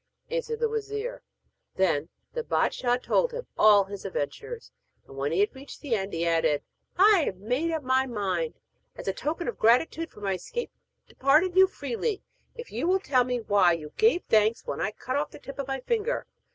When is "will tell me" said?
12.87-13.41